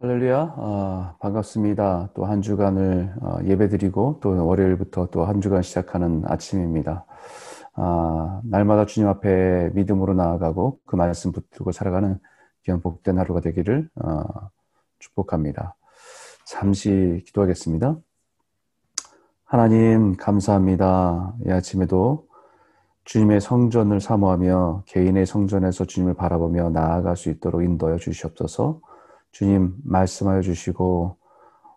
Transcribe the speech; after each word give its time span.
할렐루야, 0.00 0.54
아, 0.56 1.16
반갑습니다. 1.18 2.10
또 2.14 2.24
한 2.24 2.40
주간을 2.40 3.14
어, 3.20 3.38
예배드리고 3.44 4.20
또 4.22 4.46
월요일부터 4.46 5.06
또 5.06 5.24
한 5.24 5.40
주간 5.40 5.62
시작하는 5.62 6.22
아침입니다. 6.24 7.04
아, 7.74 8.40
날마다 8.44 8.86
주님 8.86 9.08
앞에 9.08 9.70
믿음으로 9.74 10.14
나아가고 10.14 10.78
그 10.86 10.94
말씀 10.94 11.32
붙들고 11.32 11.72
살아가는 11.72 12.16
귀한 12.62 12.80
복된 12.80 13.18
하루가 13.18 13.40
되기를 13.40 13.90
어, 13.96 14.22
축복합니다. 15.00 15.74
잠시 16.46 17.24
기도하겠습니다. 17.26 17.96
하나님 19.46 20.16
감사합니다. 20.16 21.34
이 21.44 21.50
아침에도 21.50 22.28
주님의 23.04 23.40
성전을 23.40 24.00
사모하며 24.00 24.84
개인의 24.86 25.26
성전에서 25.26 25.86
주님을 25.86 26.14
바라보며 26.14 26.70
나아갈 26.70 27.16
수 27.16 27.30
있도록 27.30 27.64
인도하여 27.64 27.96
주시옵소서. 27.96 28.80
주님 29.38 29.72
말씀하여 29.84 30.42
주시고 30.42 31.16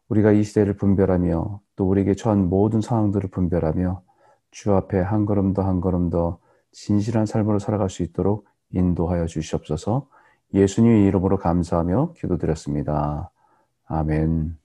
우리가 0.09 0.31
이 0.31 0.41
시대를 0.41 0.77
분별하며 0.77 1.59
또 1.76 1.88
우리에게 1.88 2.16
처한 2.16 2.49
모든 2.49 2.81
상황들을 2.81 3.30
분별하며 3.30 4.02
주 4.49 4.73
앞에 4.73 4.99
한 4.99 5.27
걸음 5.27 5.53
더 5.53 5.62
한 5.62 5.80
걸음 5.80 6.09
더 6.09 6.39
진실한 6.72 7.27
삶으로 7.27 7.59
살아갈 7.59 7.91
수 7.91 8.02
있도록 8.02 8.48
인도하여 8.72 9.27
주시옵소서 9.27 10.08
예수님의 10.55 11.05
이름으로 11.05 11.38
감사하며 11.38 12.13
기도드렸습니다. 12.17 13.30
아멘. 13.86 14.58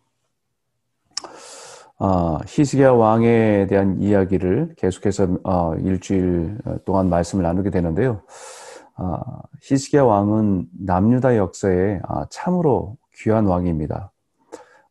아, 1.98 2.38
히스기야 2.46 2.92
왕에 2.92 3.66
대한 3.66 4.00
이야기를 4.00 4.74
계속해서 4.78 5.36
어, 5.44 5.74
일주일 5.74 6.56
동안 6.86 7.10
말씀을 7.10 7.42
나누게 7.42 7.68
되는데요. 7.68 8.22
아, 8.96 9.42
히스기야 9.62 10.02
왕은 10.02 10.68
남유다 10.72 11.36
역사에 11.36 12.00
아, 12.04 12.26
참으로 12.30 12.96
귀한 13.14 13.46
왕입니다. 13.46 14.10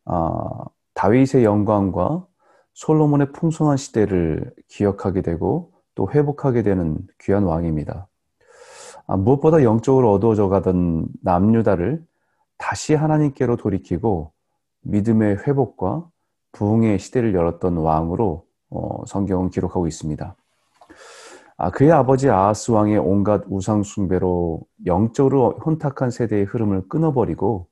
아, 0.06 0.66
다윗의 0.94 1.44
영광과 1.44 2.26
솔로몬의 2.74 3.32
풍성한 3.32 3.78
시대를 3.78 4.54
기억하게 4.68 5.22
되고 5.22 5.72
또 5.96 6.10
회복하게 6.12 6.62
되는 6.62 7.00
귀한 7.22 7.44
왕입니다. 7.44 8.08
무엇보다 9.08 9.64
영적으로 9.64 10.12
어두워져 10.14 10.50
가던 10.50 11.08
남유다를 11.22 12.04
다시 12.58 12.96
하나님께로 12.96 13.56
돌이키고 13.56 14.32
믿음의 14.82 15.38
회복과 15.48 16.08
부흥의 16.52 17.00
시대를 17.00 17.34
열었던 17.34 17.78
왕으로 17.78 18.46
어, 18.70 19.06
성경은 19.06 19.50
기록하고 19.50 19.88
있습니다. 19.88 20.36
아, 21.58 21.72
그의 21.72 21.92
아버지 21.92 22.30
아하스 22.30 22.72
왕의 22.72 22.98
온갖 22.98 23.44
우상 23.48 23.84
숭배로 23.84 24.62
영적으로 24.86 25.52
혼탁한 25.66 26.12
세대의 26.12 26.46
흐름을 26.46 26.90
끊어버리고 26.90 27.68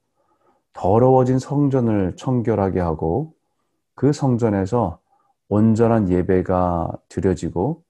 더러워진 0.72 1.38
성전을 1.38 2.16
청결하게 2.16 2.80
하고 2.80 3.34
그 3.96 4.14
성전에서 4.14 5.00
온전한 5.50 6.10
예배가 6.10 6.92
드려지고 7.10 7.84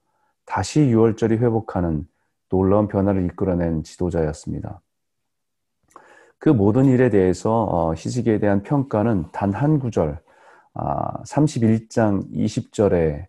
다시 0.45 0.81
유월절이 0.81 1.38
회복하는 1.38 2.07
놀라운 2.50 2.88
변화를 2.88 3.25
이끌어낸 3.25 3.83
지도자였습니다. 3.83 4.81
그 6.39 6.50
모든 6.50 6.85
일에 6.85 7.09
대해서 7.09 7.63
어, 7.63 7.94
히스기에 7.95 8.39
대한 8.39 8.63
평가는 8.63 9.31
단 9.31 9.53
한 9.53 9.80
구절, 9.80 10.19
31장 10.75 12.23
아, 12.23 12.28
20절에 12.33 13.28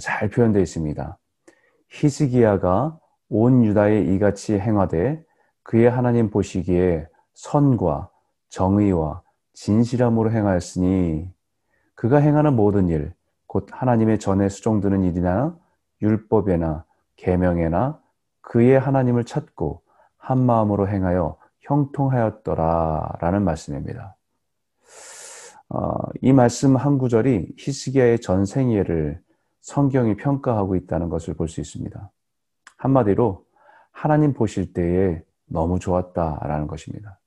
잘 0.00 0.28
표현되어 0.28 0.62
있습니다. 0.62 1.18
히스기야가 1.92 2.98
온 3.28 3.64
유다에 3.64 4.02
이같이 4.02 4.58
행하되 4.58 5.22
그의 5.62 5.88
하나님 5.88 6.30
보시기에 6.30 7.06
선과 7.34 8.10
정의와 8.48 9.22
진실함으로 9.52 10.32
행하였으니 10.32 11.30
그가 11.94 12.18
행하는 12.18 12.54
모든 12.56 12.88
일, 12.88 13.14
곧 13.46 13.68
하나님의 13.70 14.18
전에 14.18 14.48
수종드는 14.48 15.04
일이나 15.04 15.56
율법에나 16.00 16.84
계명에나 17.16 18.00
그의 18.40 18.78
하나님을 18.78 19.24
찾고 19.24 19.82
한 20.16 20.44
마음으로 20.44 20.88
행하여 20.88 21.36
형통하였더라라는 21.60 23.42
말씀입니다. 23.44 24.16
어, 25.68 25.92
이 26.20 26.32
말씀 26.32 26.76
한 26.76 26.98
구절이 26.98 27.54
히스기야의 27.58 28.20
전 28.20 28.44
생애를 28.44 29.22
성경이 29.62 30.16
평가하고 30.16 30.76
있다는 30.76 31.08
것을 31.08 31.34
볼 31.34 31.48
수 31.48 31.60
있습니다. 31.60 32.10
한마디로 32.76 33.44
하나님 33.92 34.32
보실 34.32 34.72
때에 34.72 35.22
너무 35.46 35.78
좋았다라는 35.78 36.66
것입니다. 36.66 37.18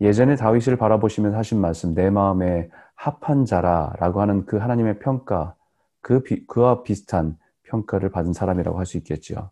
예전에 0.00 0.36
다윗을 0.36 0.76
바라보시면 0.76 1.34
하신 1.34 1.60
말씀 1.60 1.94
내 1.94 2.10
마음에 2.10 2.68
합한 2.94 3.44
자라라고 3.44 4.20
하는 4.20 4.46
그 4.46 4.56
하나님의 4.56 4.98
평가 4.98 5.54
그 6.00 6.22
비, 6.22 6.46
그와 6.46 6.82
비슷한 6.82 7.36
평가를 7.64 8.10
받은 8.10 8.32
사람이라고 8.32 8.78
할 8.78 8.86
수 8.86 8.96
있겠지요. 8.98 9.50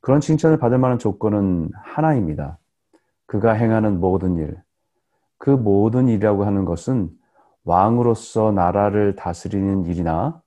그런 0.00 0.20
칭찬을 0.20 0.58
받을 0.58 0.78
만한 0.78 0.98
조건은 0.98 1.70
하나입니다. 1.74 2.58
그가 3.26 3.52
행하는 3.52 4.00
모든 4.00 4.36
일, 4.36 4.62
그 5.38 5.50
모든 5.50 6.08
일이라고 6.08 6.44
하는 6.44 6.64
것은 6.64 7.10
왕으로서 7.64 8.52
나라를 8.52 9.16
다스리는 9.16 9.86
일이나 9.86 10.40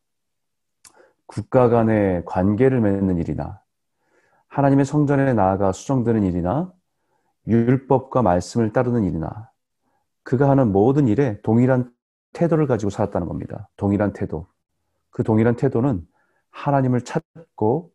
국가 1.27 1.69
간의 1.69 2.23
관계를 2.25 2.81
맺는 2.81 3.17
일이나 3.17 3.61
하나님의 4.47 4.85
성전에 4.85 5.33
나아가 5.33 5.71
수정되는 5.71 6.23
일이나 6.23 6.73
율법과 7.47 8.21
말씀을 8.21 8.73
따르는 8.73 9.03
일이나 9.03 9.51
그가 10.23 10.49
하는 10.49 10.71
모든 10.71 11.07
일에 11.07 11.39
동일한 11.41 11.91
태도를 12.33 12.67
가지고 12.67 12.89
살았다는 12.89 13.27
겁니다. 13.27 13.69
동일한 13.77 14.13
태도. 14.13 14.47
그 15.09 15.23
동일한 15.23 15.55
태도는 15.55 16.05
하나님을 16.49 17.01
찾고 17.01 17.91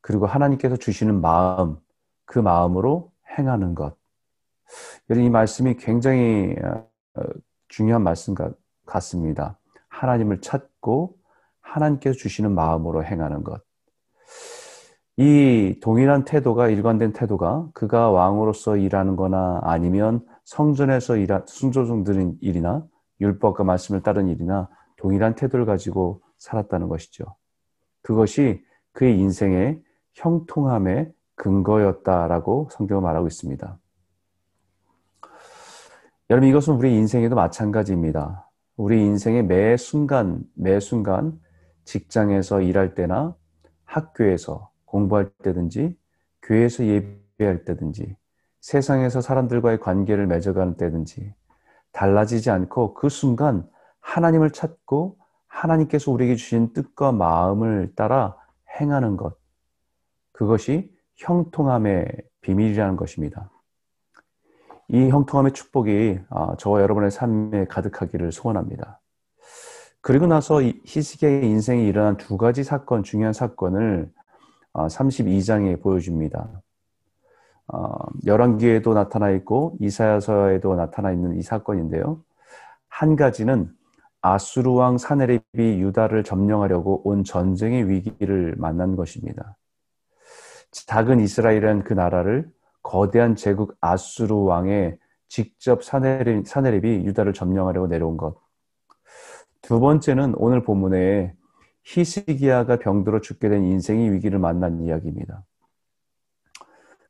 그리고 0.00 0.26
하나님께서 0.26 0.76
주시는 0.76 1.20
마음, 1.20 1.78
그 2.24 2.38
마음으로 2.38 3.12
행하는 3.38 3.74
것. 3.74 3.96
이 5.10 5.28
말씀이 5.28 5.76
굉장히 5.76 6.54
어, 7.14 7.22
중요한 7.68 8.02
말씀 8.02 8.34
같습니다. 8.86 9.58
하나님을 9.88 10.40
찾고 10.40 11.16
하나님께서 11.64 12.16
주시는 12.16 12.54
마음으로 12.54 13.04
행하는 13.04 13.42
것. 13.42 13.62
이 15.16 15.78
동일한 15.80 16.24
태도가 16.24 16.68
일관된 16.68 17.12
태도가 17.12 17.68
그가 17.72 18.10
왕으로서 18.10 18.76
일하는 18.76 19.16
거나 19.16 19.60
아니면 19.62 20.24
성전에서 20.44 21.16
일하, 21.16 21.42
순조중 21.46 22.04
들은 22.04 22.36
일이나 22.40 22.84
율법과 23.20 23.64
말씀을 23.64 24.02
따른 24.02 24.28
일이나 24.28 24.68
동일한 24.96 25.34
태도를 25.34 25.66
가지고 25.66 26.20
살았다는 26.38 26.88
것이죠. 26.88 27.24
그것이 28.02 28.62
그의 28.92 29.18
인생의 29.18 29.82
형통함의 30.14 31.12
근거였다라고 31.36 32.68
성경은 32.72 33.02
말하고 33.02 33.26
있습니다. 33.26 33.78
여러분 36.30 36.48
이것은 36.48 36.74
우리 36.74 36.96
인생에도 36.96 37.36
마찬가지입니다. 37.36 38.50
우리 38.76 39.00
인생의 39.04 39.44
매 39.44 39.76
순간 39.76 40.42
매 40.54 40.80
순간 40.80 41.38
직장에서 41.84 42.60
일할 42.60 42.94
때나 42.94 43.34
학교에서 43.84 44.70
공부할 44.84 45.30
때든지 45.42 45.96
교회에서 46.42 46.84
예배할 46.84 47.64
때든지 47.64 48.16
세상에서 48.60 49.20
사람들과의 49.20 49.80
관계를 49.80 50.26
맺어가는 50.26 50.76
때든지 50.76 51.34
달라지지 51.92 52.50
않고 52.50 52.94
그 52.94 53.08
순간 53.08 53.68
하나님을 54.00 54.50
찾고 54.50 55.18
하나님께서 55.46 56.10
우리에게 56.10 56.36
주신 56.36 56.72
뜻과 56.72 57.12
마음을 57.12 57.92
따라 57.94 58.36
행하는 58.80 59.16
것. 59.16 59.36
그것이 60.32 60.92
형통함의 61.16 62.06
비밀이라는 62.40 62.96
것입니다. 62.96 63.50
이 64.88 65.08
형통함의 65.08 65.52
축복이 65.52 66.18
아, 66.28 66.56
저와 66.58 66.82
여러분의 66.82 67.10
삶에 67.10 67.66
가득하기를 67.66 68.32
소원합니다. 68.32 69.00
그리고 70.04 70.26
나서 70.26 70.60
히스기야의 70.60 71.46
인생에 71.48 71.82
일어난 71.82 72.18
두 72.18 72.36
가지 72.36 72.62
사건, 72.62 73.02
중요한 73.02 73.32
사건을 73.32 74.12
32장에 74.74 75.78
어, 75.78 75.82
보여줍니다. 75.82 76.62
어, 77.68 77.94
열왕기에도 78.26 78.92
나타나 78.92 79.30
있고 79.30 79.78
이사야서에도 79.80 80.74
나타나 80.74 81.10
있는 81.10 81.38
이 81.38 81.42
사건인데요. 81.42 82.22
한 82.86 83.16
가지는 83.16 83.70
아수르 84.20 84.72
왕 84.72 84.98
사네립이 84.98 85.80
유다를 85.80 86.22
점령하려고 86.22 87.00
온 87.08 87.24
전쟁의 87.24 87.88
위기를 87.88 88.56
만난 88.58 88.96
것입니다. 88.96 89.56
작은 90.70 91.18
이스라엘은 91.20 91.84
그 91.84 91.94
나라를 91.94 92.46
거대한 92.82 93.36
제국 93.36 93.74
아수르 93.80 94.34
왕의 94.34 94.98
직접 95.28 95.82
사네립, 95.82 96.46
사네립이 96.46 97.06
유다를 97.06 97.32
점령하려고 97.32 97.86
내려온 97.86 98.18
것. 98.18 98.43
두 99.64 99.80
번째는 99.80 100.34
오늘 100.36 100.62
본문에 100.62 101.34
히스기야가 101.84 102.78
병들어 102.80 103.22
죽게 103.22 103.48
된 103.48 103.64
인생의 103.64 104.12
위기를 104.12 104.38
만난 104.38 104.82
이야기입니다. 104.82 105.42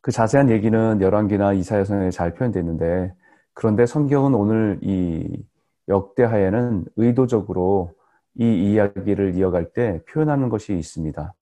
그 0.01 0.13
자세한 0.13 0.51
얘기는 0.51 1.01
열왕기나 1.01 1.53
이사야서에 1.55 2.11
잘 2.11 2.35
표현되어 2.35 2.63
있는데 2.63 3.13
그런데 3.55 3.87
성경은 3.87 4.35
오늘 4.35 4.79
이 4.83 5.45
역대하에는 5.89 6.85
의도적으로 6.95 7.93
이 8.37 8.45
이야기를 8.45 9.35
이어갈 9.35 9.73
때 9.73 10.01
표현하는 10.09 10.49
것이 10.49 10.75
있습니다. 10.75 11.35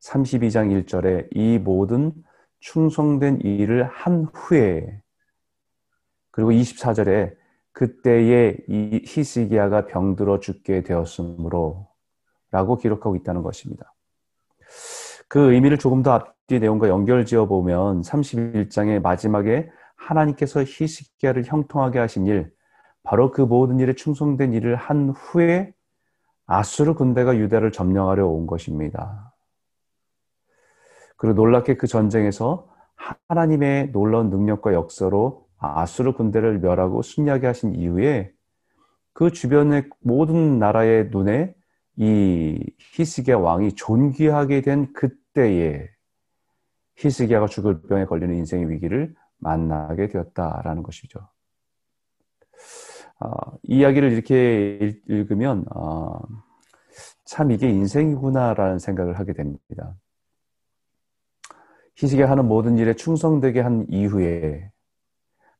32장 0.00 0.84
1절에 0.84 1.26
이 1.32 1.58
모든 1.58 2.12
충성된 2.60 3.40
일을 3.40 3.82
한 3.84 4.28
후에 4.32 5.02
그리고 6.30 6.52
24절에 6.52 7.41
그때에 7.72 8.56
이 8.68 9.02
히스기야가 9.04 9.86
병들어 9.86 10.40
죽게 10.40 10.82
되었으므로 10.82 11.88
라고 12.50 12.76
기록하고 12.76 13.16
있다는 13.16 13.42
것입니다. 13.42 13.94
그 15.28 15.52
의미를 15.52 15.78
조금 15.78 16.02
더 16.02 16.12
앞뒤 16.12 16.60
내용과 16.60 16.88
연결지어 16.88 17.46
보면 17.46 18.02
31장의 18.02 19.00
마지막에 19.00 19.70
하나님께서 19.96 20.62
히스기야를 20.62 21.44
형통하게 21.44 21.98
하신 21.98 22.26
일, 22.26 22.52
바로 23.02 23.30
그 23.30 23.40
모든 23.40 23.80
일에 23.80 23.94
충성된 23.94 24.52
일을 24.52 24.76
한 24.76 25.10
후에 25.10 25.72
아수르 26.46 26.94
군대가 26.94 27.36
유다를 27.36 27.72
점령하려 27.72 28.26
온 28.26 28.46
것입니다. 28.46 29.32
그리고 31.16 31.34
놀랍게 31.34 31.76
그 31.76 31.86
전쟁에서 31.86 32.68
하나님의 33.28 33.92
놀라운 33.92 34.28
능력과 34.28 34.74
역사로 34.74 35.41
아수르 35.62 36.12
군대를 36.14 36.58
멸하고 36.58 37.02
승리하게 37.02 37.46
하신 37.46 37.76
이후에 37.76 38.32
그 39.12 39.30
주변의 39.30 39.88
모든 40.00 40.58
나라의 40.58 41.10
눈에 41.10 41.54
이 41.96 42.58
히스기야 42.78 43.36
왕이 43.36 43.74
존귀하게 43.74 44.62
된 44.62 44.92
그때에 44.92 45.88
히스기야가 46.96 47.46
죽을 47.46 47.82
병에 47.82 48.06
걸리는 48.06 48.34
인생의 48.34 48.70
위기를 48.70 49.14
만나게 49.38 50.08
되었다라는 50.08 50.82
것이죠. 50.82 51.20
어, 53.20 53.28
이야기를 53.62 54.12
이렇게 54.12 54.98
읽으면 55.06 55.64
어, 55.74 56.18
참 57.24 57.52
이게 57.52 57.70
인생이구나라는 57.70 58.78
생각을 58.78 59.18
하게 59.18 59.32
됩니다. 59.32 59.94
희식에 62.02 62.24
하는 62.24 62.48
모든 62.48 62.78
일에 62.78 62.94
충성되게 62.94 63.60
한 63.60 63.86
이후에 63.88 64.72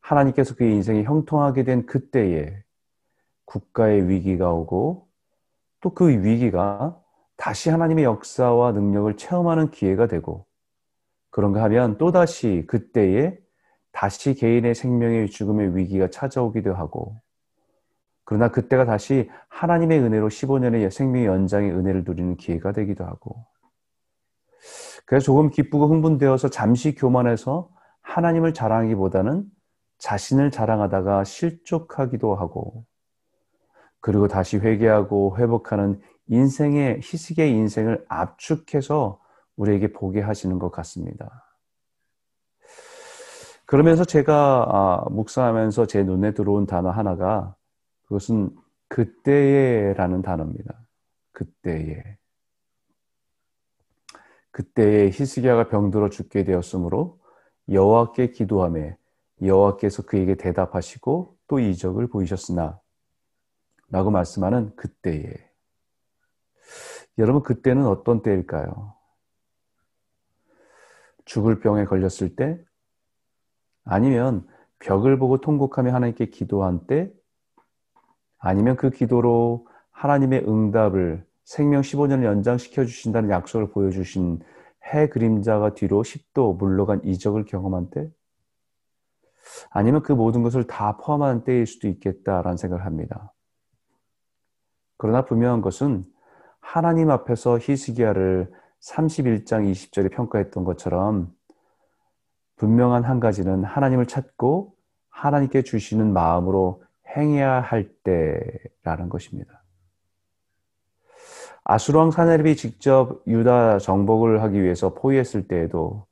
하나님께서 0.02 0.54
그의 0.54 0.74
인생이 0.74 1.04
형통하게 1.04 1.64
된 1.64 1.86
그때에 1.86 2.62
국가의 3.46 4.08
위기가 4.08 4.52
오고 4.52 5.08
또 5.80 5.90
그 5.94 6.08
위기가 6.08 6.98
다시 7.36 7.70
하나님의 7.70 8.04
역사와 8.04 8.72
능력을 8.72 9.16
체험하는 9.16 9.70
기회가 9.70 10.06
되고 10.06 10.46
그런가 11.30 11.62
하면 11.64 11.98
또다시 11.98 12.64
그때에 12.68 13.36
다시 13.90 14.34
개인의 14.34 14.74
생명의 14.74 15.28
죽음의 15.28 15.76
위기가 15.76 16.08
찾아오기도 16.08 16.74
하고 16.74 17.20
그러나 18.24 18.48
그때가 18.48 18.84
다시 18.84 19.28
하나님의 19.48 19.98
은혜로 19.98 20.28
15년의 20.28 20.90
생명의 20.90 21.26
연장의 21.26 21.72
은혜를 21.72 22.04
누리는 22.04 22.36
기회가 22.36 22.72
되기도 22.72 23.04
하고 23.04 23.44
그래서 25.04 25.24
조금 25.24 25.50
기쁘고 25.50 25.88
흥분되어서 25.88 26.48
잠시 26.48 26.94
교만해서 26.94 27.70
하나님을 28.02 28.54
자랑하기보다는 28.54 29.44
자신을 30.02 30.50
자랑하다가 30.50 31.22
실족하기도 31.22 32.34
하고 32.34 32.84
그리고 34.00 34.26
다시 34.26 34.58
회개하고 34.58 35.38
회복하는 35.38 36.00
인생의 36.26 36.96
희식의 36.96 37.52
인생을 37.52 38.04
압축해서 38.08 39.20
우리에게 39.54 39.92
보게 39.92 40.20
하시는 40.20 40.58
것 40.58 40.72
같습니다. 40.72 41.46
그러면서 43.64 44.04
제가 44.04 44.66
아, 44.68 45.08
묵상하면서 45.08 45.86
제 45.86 46.02
눈에 46.02 46.34
들어온 46.34 46.66
단어 46.66 46.90
하나가 46.90 47.54
그것은 48.02 48.50
그때에라는 48.88 50.22
단어입니다. 50.22 50.80
그때에. 51.30 52.18
그때에 54.50 55.10
히스기야가 55.10 55.68
병들어 55.68 56.10
죽게 56.10 56.42
되었으므로 56.42 57.20
여호와께 57.70 58.32
기도함에 58.32 58.96
여호와께서 59.42 60.04
그에게 60.04 60.36
대답하시고 60.36 61.36
또 61.48 61.58
이적을 61.58 62.08
보이셨으나 62.08 62.80
라고 63.90 64.10
말씀하는 64.10 64.74
그때에. 64.76 65.32
여러분 67.18 67.42
그때는 67.42 67.86
어떤 67.86 68.22
때일까요? 68.22 68.94
죽을 71.24 71.60
병에 71.60 71.84
걸렸을 71.84 72.34
때? 72.36 72.58
아니면 73.84 74.46
벽을 74.78 75.18
보고 75.18 75.40
통곡하며 75.40 75.92
하나님께 75.92 76.26
기도한 76.26 76.86
때? 76.86 77.12
아니면 78.38 78.76
그 78.76 78.90
기도로 78.90 79.68
하나님의 79.90 80.48
응답을 80.48 81.24
생명 81.44 81.82
15년을 81.82 82.24
연장시켜 82.24 82.84
주신다는 82.84 83.30
약속을 83.30 83.70
보여주신 83.70 84.40
해 84.86 85.08
그림자가 85.08 85.74
뒤로 85.74 86.02
10도 86.02 86.56
물러간 86.56 87.04
이적을 87.04 87.44
경험한 87.44 87.90
때 87.90 88.10
아니면 89.70 90.02
그 90.02 90.12
모든 90.12 90.42
것을 90.42 90.66
다 90.66 90.96
포함한 90.96 91.44
때일 91.44 91.66
수도 91.66 91.88
있겠다라는 91.88 92.56
생각을 92.56 92.84
합니다. 92.84 93.32
그러나 94.96 95.24
분명한 95.24 95.62
것은 95.62 96.04
하나님 96.60 97.10
앞에서 97.10 97.58
히스기야를 97.58 98.50
31장 98.80 99.70
20절에 99.70 100.12
평가했던 100.12 100.64
것처럼 100.64 101.32
분명한 102.56 103.04
한 103.04 103.20
가지는 103.20 103.64
하나님을 103.64 104.06
찾고 104.06 104.74
하나님께 105.10 105.62
주시는 105.62 106.12
마음으로 106.12 106.82
행해야 107.16 107.60
할 107.60 107.88
때라는 108.04 109.08
것입니다. 109.08 109.62
아수르왕 111.64 112.10
사네립이 112.10 112.56
직접 112.56 113.22
유다 113.26 113.78
정복을 113.78 114.42
하기 114.42 114.62
위해서 114.62 114.94
포위했을 114.94 115.46
때에도 115.46 116.06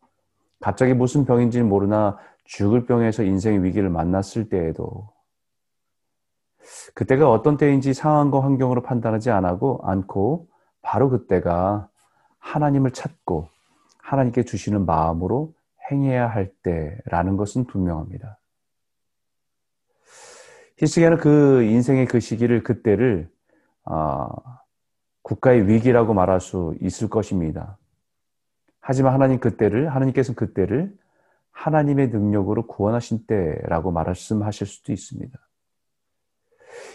갑자기 0.61 0.95
무슨 0.95 1.25
병인지는 1.25 1.69
모르나 1.69 2.19
죽을 2.51 2.85
병에서 2.85 3.23
인생의 3.23 3.63
위기를 3.63 3.91
만났을 3.91 4.49
때에도 4.49 5.09
그때가 6.95 7.31
어떤 7.31 7.57
때인지 7.57 7.95
상황과 7.95 8.43
환경으로 8.43 8.83
판단하지 8.83 9.31
않고 9.31 9.81
않고 9.85 10.49
바로 10.83 11.11
그때가 11.11 11.89
하나님을 12.41 12.91
찾고 12.91 13.49
하나님께 13.99 14.45
주시는 14.45 14.85
마음으로 14.85 15.55
행해야 15.91 16.27
할 16.27 16.53
때라는 16.65 17.37
것은 17.37 17.67
분명합니다. 17.67 18.41
히스기야는 20.79 21.19
그 21.19 21.63
인생의 21.63 22.07
그 22.07 22.19
시기를 22.19 22.65
그때를 22.65 23.31
어, 23.85 24.27
국가의 25.23 25.69
위기라고 25.69 26.15
말할 26.15 26.41
수 26.41 26.75
있을 26.81 27.09
것입니다. 27.09 27.79
하지만 28.81 29.13
하나님 29.13 29.39
그때를 29.39 29.95
하나님께서는 29.95 30.35
그때를 30.35 30.99
하나님의 31.53 32.09
능력으로 32.09 32.67
구원하신 32.67 33.27
때라고 33.27 33.91
말씀하실 33.91 34.67
수도 34.67 34.93
있습니다. 34.93 35.39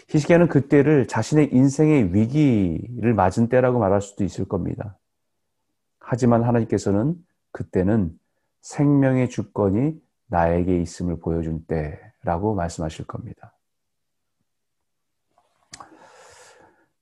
히스기야는 0.08 0.48
그때를 0.48 1.06
자신의 1.06 1.52
인생의 1.52 2.14
위기를 2.14 3.14
맞은 3.14 3.48
때라고 3.48 3.78
말할 3.78 4.00
수도 4.00 4.24
있을 4.24 4.46
겁니다. 4.46 4.98
하지만 6.00 6.42
하나님께서는 6.44 7.14
그때는 7.52 8.18
생명의 8.62 9.28
주권이 9.28 10.00
나에게 10.28 10.80
있음을 10.80 11.20
보여준 11.20 11.64
때라고 11.66 12.54
말씀하실 12.54 13.06
겁니다. 13.06 13.52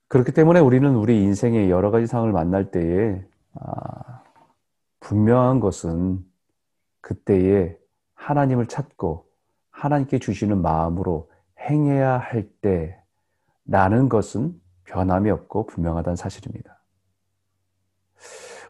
그렇기 0.07 0.31
때문에 0.31 0.59
우리는 0.59 0.95
우리 0.95 1.23
인생의 1.23 1.69
여러 1.69 1.91
가지 1.91 2.07
상황을 2.07 2.31
만날 2.31 2.71
때에 2.71 3.23
아, 3.55 4.23
분명한 4.99 5.59
것은 5.59 6.23
그때에 7.05 7.77
하나님을 8.15 8.65
찾고 8.65 9.27
하나님께 9.69 10.17
주시는 10.17 10.59
마음으로 10.59 11.29
행해야 11.59 12.17
할 12.17 12.49
때라는 13.67 14.09
것은 14.09 14.59
변함이 14.85 15.29
없고 15.29 15.67
분명하다는 15.67 16.15
사실입니다. 16.15 16.81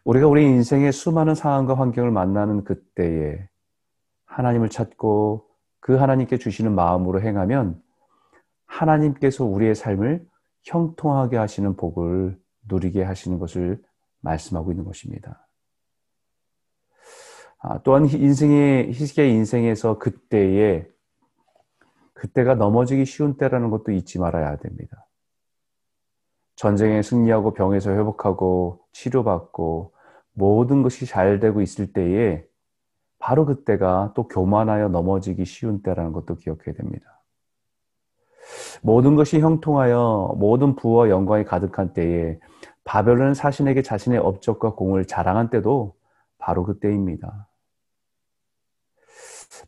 우리가 0.04 0.28
우리 0.28 0.44
인생의 0.44 0.92
수많은 0.92 1.34
상황과 1.34 1.76
환경을 1.76 2.12
만나는 2.12 2.66
그때에 2.66 3.48
하나님을 4.26 4.70
찾고 4.70 5.48
그 5.80 5.96
하나님께 5.96 6.38
주시는 6.38 6.76
마음으로 6.76 7.22
행하면 7.22 7.82
하나님께서 8.66 9.46
우리의 9.46 9.76
삶을 9.76 10.28
형통하게 10.64 11.38
하시는 11.38 11.78
복을 11.78 12.38
누리게 12.68 13.02
하시는 13.02 13.40
것을 13.40 13.82
말씀하고 14.20 14.72
있는 14.72 14.84
것입니다. 14.84 15.45
아, 17.68 17.80
또한 17.84 18.06
인생의 18.08 18.90
희식의 18.90 19.32
인생에서 19.34 19.98
그때에 19.98 20.88
그때가 22.14 22.54
넘어지기 22.54 23.06
쉬운 23.06 23.38
때라는 23.38 23.72
것도 23.72 23.92
잊지 23.92 24.20
말아야 24.20 24.58
됩니다. 24.58 25.08
전쟁에 26.56 27.02
승리하고 27.02 27.56
병에서 27.56 27.90
회복하고 27.90 28.82
치료받고 28.92 29.94
모든 30.34 30.84
것이 30.84 31.08
잘 31.08 31.40
되고 31.40 31.60
있을 31.60 31.92
때에 31.92 32.46
바로 33.18 33.48
그때가 33.48 34.14
또 34.16 34.28
교만하여 34.28 34.90
넘어지기 34.90 35.44
쉬운 35.46 35.82
때라는 35.82 36.12
것도 36.12 36.36
기억해야 36.36 36.76
됩니다. 36.76 37.24
모든 38.84 39.16
것이 39.16 39.40
형통하여 39.40 40.36
모든 40.38 40.76
부와 40.76 41.10
영광이 41.10 41.46
가득한 41.46 41.94
때에 41.94 42.38
바벨론은 42.84 43.34
사신에게 43.34 43.82
자신의 43.82 44.20
업적과 44.20 44.76
공을 44.76 45.08
자랑한 45.08 45.50
때도 45.50 45.96
바로 46.38 46.64
그때입니다. 46.64 47.48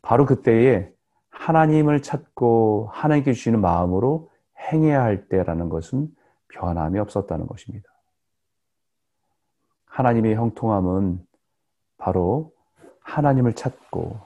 바로 0.08 0.24
그때에 0.24 0.90
하나님을 1.28 2.00
찾고 2.00 2.88
하나님께 2.90 3.34
주시는 3.34 3.60
마음으로 3.60 4.30
행해야 4.58 5.02
할 5.02 5.28
때라는 5.28 5.68
것은 5.68 6.08
변함이 6.48 6.98
없었다는 6.98 7.46
것입니다. 7.46 7.86
하나님의 9.84 10.34
형통함은 10.34 11.22
바로 11.98 12.54
하나님을 13.00 13.52
찾고 13.52 14.18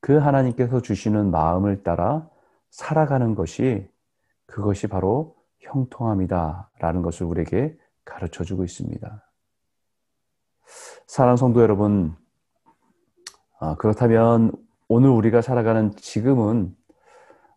그 0.00 0.18
하나님께서 0.18 0.82
주시는 0.82 1.30
마음을 1.30 1.82
따라 1.82 2.28
살아가는 2.68 3.34
것이 3.34 3.90
그것이 4.44 4.88
바로 4.88 5.36
형통함이다 5.60 6.70
라는 6.80 7.00
것을 7.00 7.24
우리에게 7.24 7.78
가르쳐 8.04 8.44
주고 8.44 8.62
있습니다. 8.62 9.24
사랑 11.06 11.36
성도 11.36 11.62
여러분, 11.62 12.14
아, 13.58 13.74
그렇다면 13.76 14.67
오늘 14.88 15.10
우리가 15.10 15.42
살아가는 15.42 15.94
지금은 15.96 16.74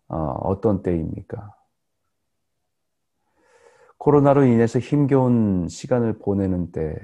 어, 0.08 0.16
어떤 0.16 0.82
때입니까? 0.82 1.56
코로나로 3.96 4.44
인해서 4.44 4.78
힘겨운 4.78 5.68
시간을 5.68 6.18
보내는 6.18 6.72
때, 6.72 6.94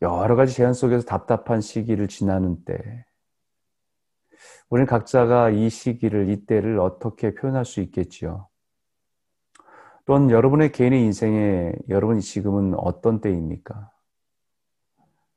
여러 0.00 0.36
가지 0.36 0.54
제한 0.54 0.72
속에서 0.72 1.04
답답한 1.04 1.60
시기를 1.60 2.08
지나는 2.08 2.64
때, 2.64 3.04
우리는 4.70 4.86
각자가 4.86 5.50
이 5.50 5.68
시기를, 5.68 6.30
이 6.30 6.46
때를 6.46 6.80
어떻게 6.80 7.34
표현할 7.34 7.66
수 7.66 7.80
있겠지요? 7.80 8.48
또한 10.06 10.30
여러분의 10.30 10.72
개인의 10.72 11.02
인생에 11.02 11.72
여러분이 11.88 12.22
지금은 12.22 12.74
어떤 12.78 13.20
때입니까? 13.20 13.90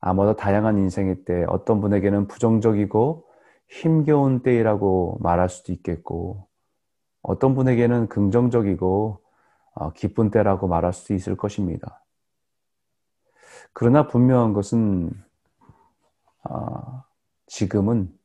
아마도 0.08 0.36
다양한 0.36 0.78
인생의 0.78 1.26
때, 1.26 1.46
어떤 1.48 1.82
분에게는 1.82 2.28
부정적이고 2.28 3.28
힘겨운 3.68 4.44
때이라고 4.44 5.18
말할 5.20 5.50
수도 5.50 5.74
있겠고, 5.74 6.48
어떤 7.24 7.56
분에게는 7.56 8.08
긍정적이고 8.08 9.20
어, 9.74 9.94
기쁜 9.94 10.30
때라고 10.30 10.68
말할 10.68 10.94
수도 10.94 11.16
있을 11.16 11.36
것입니다. 11.36 12.04
그러나 13.74 14.06
분명한 14.06 14.54
것은 14.54 15.10
어, 16.44 17.04
지금은 17.48 18.16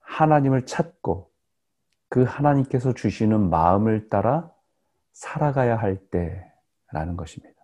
하나님을 0.00 0.66
찾고 0.66 1.30
그 2.10 2.22
하나님께서 2.24 2.92
주시는 2.92 3.48
마음을 3.48 4.10
따라 4.10 4.52
살아가야 5.14 5.76
할 5.76 5.96
때라는 5.96 7.16
것입니다. 7.16 7.54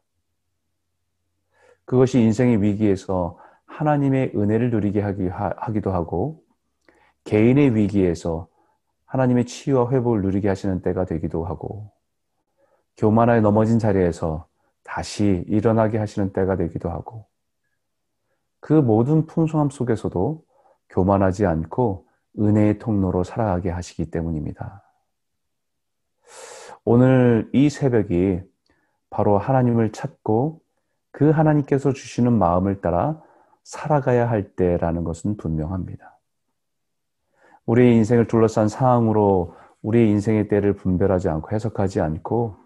그것이 1.85 2.21
인생의 2.21 2.62
위기에서 2.62 3.38
하나님의 3.80 4.32
은혜를 4.34 4.70
누리게 4.70 5.00
하기도 5.00 5.90
하고 5.90 6.42
개인의 7.25 7.75
위기에서 7.75 8.46
하나님의 9.06 9.46
치유와 9.46 9.90
회복을 9.90 10.20
누리게 10.20 10.49
하시는 10.49 10.82
때가 10.82 11.06
되기도 11.06 11.46
하고 11.46 11.90
교만하에 12.99 13.40
넘어진 13.40 13.78
자리에서 13.78 14.46
다시 14.84 15.44
일어나게 15.49 15.96
하시는 15.96 16.30
때가 16.32 16.56
되기도 16.56 16.90
하고 16.90 17.26
그 18.60 18.75
모든 18.75 19.25
풍성함 19.25 19.70
속에서도 19.70 20.44
교만하지 20.90 21.46
않고 21.46 22.06
은혜의 22.38 22.78
통로로 22.78 23.25
살아가게 23.25 23.70
하시기 23.70 24.10
때문입니다. 24.10 24.82
오늘 26.84 27.49
이 27.54 27.70
새벽이 27.70 28.42
바로 29.08 29.38
하나님을 29.38 29.92
찾고 29.92 30.60
그 31.12 31.30
하나님께서 31.30 31.94
주시는 31.94 32.32
마음을 32.34 32.82
따라 32.82 33.22
살아가야 33.64 34.29
할 34.29 34.55
때라는 34.55 35.05
것은 35.05 35.37
분명합니다. 35.37 36.19
우리의 37.67 37.95
인생을 37.97 38.26
둘러싼 38.26 38.69
상황으로 38.69 39.55
우리의 39.83 40.11
인생의 40.11 40.49
때를 40.49 40.75
분별하지 40.75 41.29
않고 41.29 41.52
해석하지 41.52 42.00
않고 42.00 42.57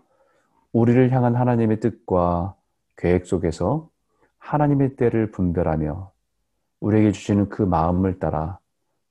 우리를 0.73 1.13
향한 1.13 1.37
하나님의 1.37 1.81
뜻과 1.81 2.57
계획 2.97 3.27
속에서 3.27 3.89
하나님의 4.39 4.97
때를 4.97 5.31
분별하며 5.31 6.13
우리에게 6.81 7.13
주시는 7.13 7.49
그 7.49 7.63
마음을 7.63 8.19
따라 8.19 8.59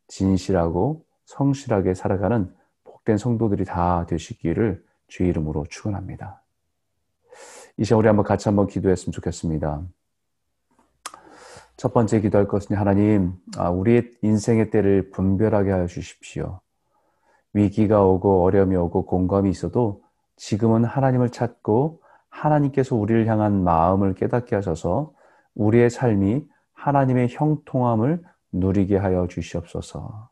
진실하고 0.07 1.05
성실하게 1.25 1.93
살아가는 1.93 2.53
복된 2.83 3.17
성도들이 3.17 3.65
다 3.65 4.05
되시기를 4.07 4.83
주의 5.07 5.29
이름으로 5.29 5.65
축원합니다. 5.69 6.41
이 7.77 7.83
시간 7.83 7.99
우리 7.99 8.07
한번 8.07 8.25
같이 8.25 8.47
한번 8.47 8.67
기도했으면 8.67 9.11
좋겠습니다. 9.11 9.81
첫 11.83 11.91
번째 11.91 12.21
기도할 12.21 12.47
것은 12.47 12.77
하나님, 12.77 13.33
아, 13.57 13.69
우리의 13.69 14.09
인생의 14.21 14.69
때를 14.69 15.11
분별하게 15.11 15.69
하여 15.69 15.85
주십시오. 15.85 16.61
위기가 17.51 18.05
오고 18.05 18.41
어려움이 18.45 18.73
오고 18.77 19.05
공감이 19.05 19.49
있어도 19.49 20.01
지금은 20.37 20.85
하나님을 20.85 21.31
찾고 21.31 21.99
하나님께서 22.29 22.95
우리를 22.95 23.27
향한 23.27 23.65
마음을 23.65 24.13
깨닫게 24.13 24.55
하셔서 24.55 25.11
우리의 25.55 25.89
삶이 25.89 26.45
하나님의 26.71 27.27
형통함을 27.31 28.23
누리게 28.53 28.95
하여 28.95 29.27
주시옵소서. 29.27 30.29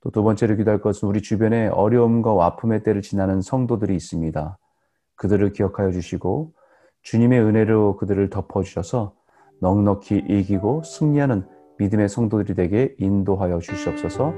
또 0.00 0.10
두 0.10 0.22
번째로 0.22 0.54
기도할 0.54 0.80
것은 0.80 1.08
우리 1.08 1.22
주변에 1.22 1.66
어려움과 1.66 2.30
아픔의 2.46 2.84
때를 2.84 3.02
지나는 3.02 3.42
성도들이 3.42 3.96
있습니다. 3.96 4.58
그들을 5.16 5.50
기억하여 5.54 5.90
주시고 5.90 6.52
주님의 7.02 7.40
은혜로 7.40 7.96
그들을 7.96 8.30
덮어주셔서 8.30 9.20
넉넉히 9.62 10.24
이기고 10.28 10.82
승리하는 10.82 11.44
믿음의 11.78 12.08
성도들이 12.08 12.54
되게 12.54 12.94
인도하여 12.98 13.60
주시옵소서. 13.60 14.34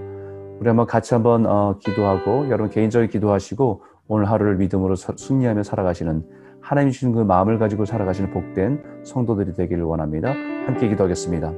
우리 0.60 0.68
한번 0.68 0.86
같이 0.86 1.14
한번 1.14 1.46
어, 1.46 1.78
기도하고 1.78 2.48
여러분 2.48 2.68
개인적인 2.68 3.08
기도하시고 3.08 3.82
오늘 4.06 4.30
하루를 4.30 4.56
믿음으로 4.56 4.94
승리하며 4.94 5.62
살아가시는 5.62 6.28
하나님 6.60 6.92
주신 6.92 7.12
그 7.12 7.20
마음을 7.20 7.58
가지고 7.58 7.86
살아가시는 7.86 8.30
복된 8.30 9.02
성도들이 9.04 9.54
되기를 9.54 9.82
원합니다. 9.82 10.30
함께 10.66 10.88
기도하겠습니다. 10.88 11.52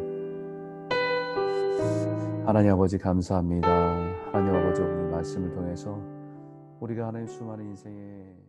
하나님 2.47 2.73
아버지 2.73 2.99
감사합니다. 2.99 3.69
하나님 4.33 4.55
아버지 4.55 4.81
오늘 4.81 5.11
말씀을 5.11 5.51
통해서 5.51 5.99
우리가 6.79 7.09
하나님 7.09 7.27
수많은 7.27 7.67
인생에 7.67 8.46